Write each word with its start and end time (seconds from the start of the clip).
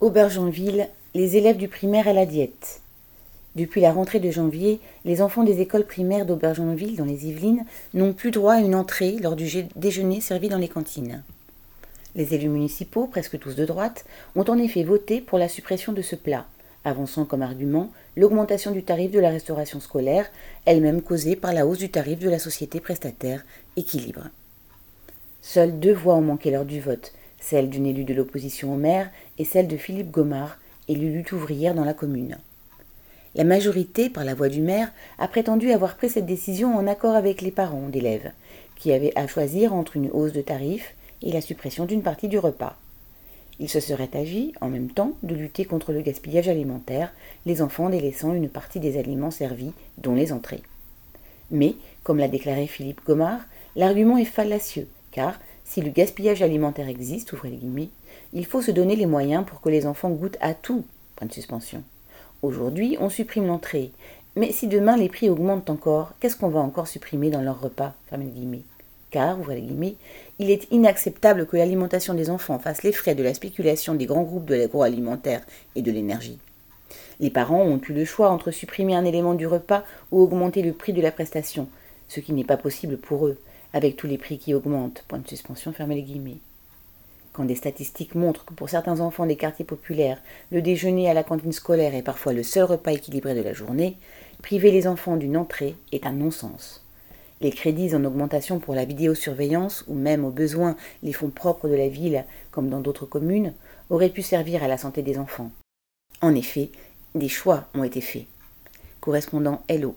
Aubergenville, 0.00 0.88
les 1.14 1.36
élèves 1.36 1.56
du 1.56 1.66
primaire 1.66 2.06
à 2.06 2.12
la 2.12 2.24
diète. 2.24 2.82
Depuis 3.56 3.80
la 3.80 3.90
rentrée 3.90 4.20
de 4.20 4.30
janvier, 4.30 4.78
les 5.04 5.20
enfants 5.20 5.42
des 5.42 5.60
écoles 5.60 5.86
primaires 5.86 6.24
d'Aubergenville, 6.24 6.94
dans 6.94 7.04
les 7.04 7.26
Yvelines, 7.26 7.64
n'ont 7.94 8.12
plus 8.12 8.30
droit 8.30 8.52
à 8.52 8.60
une 8.60 8.76
entrée 8.76 9.16
lors 9.20 9.34
du 9.34 9.66
déjeuner 9.74 10.20
servi 10.20 10.48
dans 10.48 10.58
les 10.58 10.68
cantines. 10.68 11.24
Les 12.14 12.32
élus 12.32 12.48
municipaux, 12.48 13.08
presque 13.08 13.40
tous 13.40 13.56
de 13.56 13.64
droite, 13.64 14.04
ont 14.36 14.44
en 14.44 14.58
effet 14.58 14.84
voté 14.84 15.20
pour 15.20 15.36
la 15.36 15.48
suppression 15.48 15.92
de 15.92 16.02
ce 16.02 16.14
plat, 16.14 16.46
avançant 16.84 17.24
comme 17.24 17.42
argument 17.42 17.90
l'augmentation 18.16 18.70
du 18.70 18.84
tarif 18.84 19.10
de 19.10 19.18
la 19.18 19.30
restauration 19.30 19.80
scolaire, 19.80 20.30
elle-même 20.64 21.02
causée 21.02 21.34
par 21.34 21.52
la 21.52 21.66
hausse 21.66 21.78
du 21.78 21.90
tarif 21.90 22.20
de 22.20 22.30
la 22.30 22.38
société 22.38 22.78
prestataire 22.78 23.44
Équilibre. 23.76 24.28
Seules 25.42 25.80
deux 25.80 25.94
voix 25.94 26.14
ont 26.14 26.20
manqué 26.20 26.52
lors 26.52 26.64
du 26.64 26.80
vote, 26.80 27.12
celle 27.40 27.68
d'une 27.68 27.86
élue 27.86 28.04
de 28.04 28.14
l'opposition 28.14 28.74
au 28.74 28.76
maire 28.76 29.10
et 29.38 29.44
celle 29.44 29.68
de 29.68 29.76
Philippe 29.76 30.10
Gomard, 30.10 30.58
élu 30.88 31.12
lutte 31.12 31.32
ouvrière 31.32 31.74
dans 31.74 31.84
la 31.84 31.94
commune. 31.94 32.38
La 33.34 33.44
majorité, 33.44 34.10
par 34.10 34.24
la 34.24 34.34
voix 34.34 34.48
du 34.48 34.60
maire, 34.60 34.92
a 35.18 35.28
prétendu 35.28 35.70
avoir 35.70 35.96
pris 35.96 36.08
cette 36.08 36.26
décision 36.26 36.74
en 36.76 36.86
accord 36.86 37.14
avec 37.14 37.40
les 37.40 37.50
parents 37.50 37.88
d'élèves, 37.88 38.32
qui 38.76 38.92
avaient 38.92 39.16
à 39.16 39.26
choisir 39.26 39.74
entre 39.74 39.96
une 39.96 40.10
hausse 40.10 40.32
de 40.32 40.40
tarifs 40.40 40.94
et 41.22 41.32
la 41.32 41.40
suppression 41.40 41.84
d'une 41.84 42.02
partie 42.02 42.28
du 42.28 42.38
repas. 42.38 42.76
Il 43.60 43.68
se 43.68 43.80
serait 43.80 44.10
agi, 44.14 44.52
en 44.60 44.68
même 44.68 44.90
temps, 44.90 45.12
de 45.22 45.34
lutter 45.34 45.64
contre 45.64 45.92
le 45.92 46.00
gaspillage 46.00 46.48
alimentaire, 46.48 47.12
les 47.44 47.60
enfants 47.60 47.90
délaissant 47.90 48.32
une 48.32 48.48
partie 48.48 48.80
des 48.80 48.98
aliments 48.98 49.32
servis, 49.32 49.72
dont 49.98 50.14
les 50.14 50.32
entrées. 50.32 50.62
Mais, 51.50 51.74
comme 52.04 52.18
l'a 52.18 52.28
déclaré 52.28 52.66
Philippe 52.66 53.04
Gomard, 53.04 53.40
l'argument 53.74 54.16
est 54.16 54.24
fallacieux, 54.24 54.88
car 55.10 55.40
si 55.68 55.82
le 55.82 55.90
gaspillage 55.90 56.40
alimentaire 56.40 56.88
existe, 56.88 57.34
ouvrez 57.34 57.50
les 57.50 57.58
guillemets, 57.58 57.90
il 58.32 58.46
faut 58.46 58.62
se 58.62 58.70
donner 58.70 58.96
les 58.96 59.04
moyens 59.04 59.44
pour 59.46 59.60
que 59.60 59.68
les 59.68 59.84
enfants 59.84 60.08
goûtent 60.08 60.38
à 60.40 60.54
tout. 60.54 60.84
Point 61.14 61.28
de 61.28 61.32
suspension. 61.32 61.82
Aujourd'hui, 62.40 62.96
on 63.00 63.10
supprime 63.10 63.46
l'entrée. 63.46 63.92
Mais 64.34 64.50
si 64.50 64.66
demain 64.66 64.96
les 64.96 65.10
prix 65.10 65.28
augmentent 65.28 65.68
encore, 65.68 66.14
qu'est-ce 66.20 66.36
qu'on 66.36 66.48
va 66.48 66.60
encore 66.60 66.88
supprimer 66.88 67.28
dans 67.28 67.42
leur 67.42 67.60
repas? 67.60 67.92
Car, 69.10 69.38
ouvrez 69.38 69.56
les 69.56 69.62
guillemets, 69.62 69.96
il 70.38 70.50
est 70.50 70.66
inacceptable 70.70 71.46
que 71.46 71.58
l'alimentation 71.58 72.14
des 72.14 72.30
enfants 72.30 72.58
fasse 72.58 72.82
les 72.82 72.92
frais 72.92 73.14
de 73.14 73.22
la 73.22 73.34
spéculation 73.34 73.94
des 73.94 74.06
grands 74.06 74.22
groupes 74.22 74.46
de 74.46 74.54
l'agroalimentaire 74.54 75.42
et 75.74 75.82
de 75.82 75.92
l'énergie. 75.92 76.38
Les 77.20 77.30
parents 77.30 77.62
ont 77.62 77.80
eu 77.86 77.92
le 77.92 78.06
choix 78.06 78.30
entre 78.30 78.52
supprimer 78.52 78.94
un 78.94 79.04
élément 79.04 79.34
du 79.34 79.46
repas 79.46 79.84
ou 80.12 80.22
augmenter 80.22 80.62
le 80.62 80.72
prix 80.72 80.94
de 80.94 81.02
la 81.02 81.12
prestation, 81.12 81.68
ce 82.08 82.20
qui 82.20 82.32
n'est 82.32 82.44
pas 82.44 82.56
possible 82.56 82.96
pour 82.96 83.26
eux 83.26 83.38
avec 83.72 83.96
tous 83.96 84.06
les 84.06 84.18
prix 84.18 84.38
qui 84.38 84.54
augmentent. 84.54 85.04
Point 85.08 85.18
de 85.18 85.28
suspension, 85.28 85.72
fermez 85.72 85.96
les 85.96 86.02
guillemets. 86.02 86.38
Quand 87.32 87.44
des 87.44 87.54
statistiques 87.54 88.14
montrent 88.14 88.44
que 88.44 88.54
pour 88.54 88.68
certains 88.68 89.00
enfants 89.00 89.26
des 89.26 89.36
quartiers 89.36 89.64
populaires, 89.64 90.20
le 90.50 90.60
déjeuner 90.60 91.08
à 91.08 91.14
la 91.14 91.22
cantine 91.22 91.52
scolaire 91.52 91.94
est 91.94 92.02
parfois 92.02 92.32
le 92.32 92.42
seul 92.42 92.64
repas 92.64 92.92
équilibré 92.92 93.34
de 93.34 93.42
la 93.42 93.52
journée, 93.52 93.96
priver 94.42 94.70
les 94.72 94.88
enfants 94.88 95.16
d'une 95.16 95.36
entrée 95.36 95.76
est 95.92 96.06
un 96.06 96.12
non-sens. 96.12 96.84
Les 97.40 97.52
crédits 97.52 97.94
en 97.94 98.04
augmentation 98.04 98.58
pour 98.58 98.74
la 98.74 98.84
vidéosurveillance, 98.84 99.84
ou 99.86 99.94
même 99.94 100.24
au 100.24 100.30
besoin 100.30 100.76
les 101.04 101.12
fonds 101.12 101.30
propres 101.30 101.68
de 101.68 101.74
la 101.74 101.88
ville, 101.88 102.24
comme 102.50 102.68
dans 102.68 102.80
d'autres 102.80 103.06
communes, 103.06 103.52
auraient 103.90 104.08
pu 104.08 104.22
servir 104.22 104.64
à 104.64 104.68
la 104.68 104.76
santé 104.76 105.02
des 105.02 105.18
enfants. 105.18 105.52
En 106.20 106.34
effet, 106.34 106.70
des 107.14 107.28
choix 107.28 107.68
ont 107.74 107.84
été 107.84 108.00
faits. 108.00 108.26
Correspondant 109.00 109.62
Hello 109.68 109.94